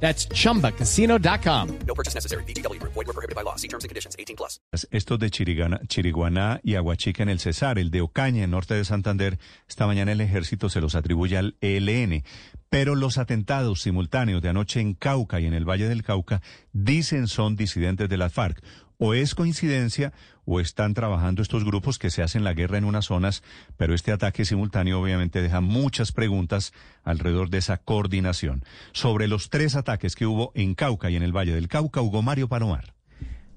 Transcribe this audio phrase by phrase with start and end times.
[0.00, 1.68] That's chumbacasino.com.
[1.86, 2.44] No purchase necessary.
[2.44, 2.80] BGW.
[2.82, 3.56] Void were prohibited by law.
[3.56, 4.14] See terms and conditions.
[4.18, 4.60] 18 plus.
[4.90, 8.84] Estos de Chirigana- Chiriguaná y Aguachica en el Cesar, el de Ocaña en norte de
[8.84, 9.38] Santander,
[9.68, 12.24] esta mañana el ejército se los atribuye al ELN.
[12.68, 17.26] Pero los atentados simultáneos de anoche en Cauca y en el Valle del Cauca dicen
[17.28, 18.62] son disidentes de las FARC.
[18.98, 20.12] O es coincidencia
[20.44, 23.42] o están trabajando estos grupos que se hacen la guerra en unas zonas,
[23.76, 26.72] pero este ataque simultáneo obviamente deja muchas preguntas
[27.04, 28.64] alrededor de esa coordinación.
[28.92, 32.22] Sobre los tres ataques que hubo en Cauca y en el Valle del Cauca, Hugo
[32.22, 32.94] Mario Palomar.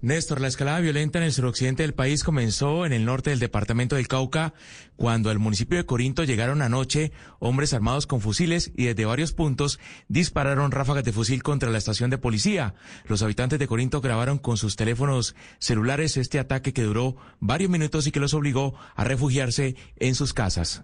[0.02, 3.98] Néstor, la escalada violenta en el suroccidente del país comenzó en el norte del departamento
[3.98, 4.54] del Cauca,
[4.96, 9.78] cuando al municipio de Corinto llegaron anoche hombres armados con fusiles y desde varios puntos
[10.08, 12.76] dispararon ráfagas de fusil contra la estación de policía.
[13.08, 18.08] Los habitantes de Corinto grabaron con sus teléfonos celulares este ataque que duró varios minutos
[18.08, 20.84] y que los obligó a refugiarse en sus casas.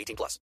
[0.05, 0.41] 18 plus.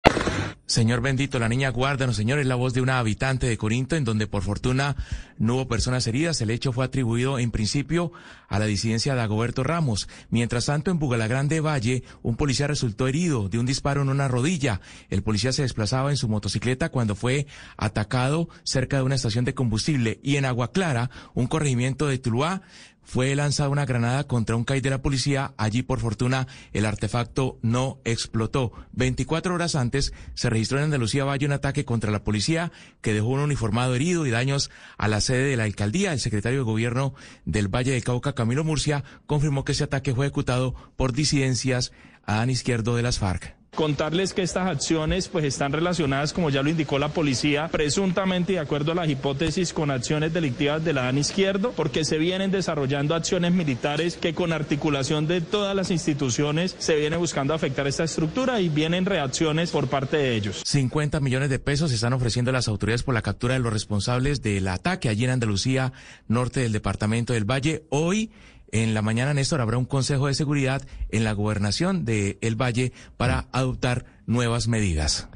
[0.66, 4.04] Señor bendito, la niña guárdanos, señor, es la voz de una habitante de Corinto, en
[4.04, 4.96] donde por fortuna
[5.36, 6.40] no hubo personas heridas.
[6.40, 8.12] El hecho fue atribuido en principio
[8.48, 10.08] a la disidencia de Agoberto Ramos.
[10.30, 14.80] Mientras tanto, en Bugalagrande Valle, un policía resultó herido de un disparo en una rodilla.
[15.10, 19.54] El policía se desplazaba en su motocicleta cuando fue atacado cerca de una estación de
[19.54, 20.18] combustible.
[20.22, 22.62] Y en Agua Clara, un corregimiento de Tuluá,
[23.04, 25.54] fue lanzada una granada contra un CAI de la policía.
[25.56, 28.72] Allí, por fortuna, el artefacto no explotó.
[28.92, 33.28] 24 horas antes, se registró en Andalucía Valle un ataque contra la policía que dejó
[33.28, 36.12] un uniformado herido y daños a la sede de la alcaldía.
[36.12, 37.14] El secretario de gobierno
[37.44, 41.92] del Valle de Cauca, Camilo Murcia, confirmó que ese ataque fue ejecutado por disidencias
[42.24, 43.63] a Dan Izquierdo de las FARC.
[43.74, 48.58] Contarles que estas acciones pues están relacionadas, como ya lo indicó la policía, presuntamente de
[48.60, 53.14] acuerdo a las hipótesis con acciones delictivas de la DAN izquierdo, porque se vienen desarrollando
[53.14, 58.60] acciones militares que con articulación de todas las instituciones se viene buscando afectar esta estructura
[58.60, 60.62] y vienen reacciones por parte de ellos.
[60.64, 63.72] 50 millones de pesos se están ofreciendo a las autoridades por la captura de los
[63.72, 65.92] responsables del ataque allí en Andalucía,
[66.28, 67.84] norte del departamento del Valle.
[67.90, 68.30] Hoy,
[68.72, 72.92] en la mañana, Néstor, habrá un consejo de seguridad en la gobernación de El Valle
[73.16, 75.28] para adoptar nuevas medidas.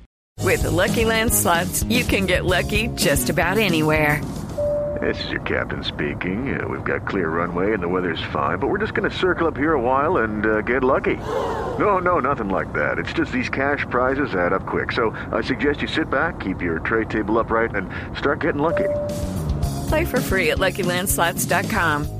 [0.43, 4.21] With the Lucky Land slots, you can get lucky just about anywhere.
[5.01, 6.59] This is your captain speaking.
[6.59, 9.47] Uh, we've got clear runway and the weather's fine, but we're just going to circle
[9.47, 11.17] up here a while and uh, get lucky.
[11.17, 12.99] No, no, nothing like that.
[12.99, 14.93] It's just these cash prizes add up quick.
[14.93, 18.89] So I suggest you sit back, keep your tray table upright, and start getting lucky.
[19.89, 22.18] Play for free at LuckyLandSlots.com.